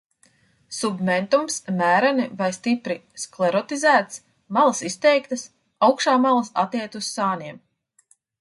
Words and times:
Submentums 0.75 1.57
mēreni 1.81 2.25
vai 2.39 2.47
stipri 2.57 2.97
sklerotizēts, 3.25 4.23
malas 4.59 4.83
izteiktas, 4.93 5.45
augšā 5.89 6.19
malas 6.27 6.53
atiet 6.67 7.03
uz 7.03 7.13
sāniem. 7.21 7.63